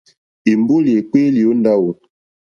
[0.51, 1.89] Èmbólì èkpéélì ó ndáwò.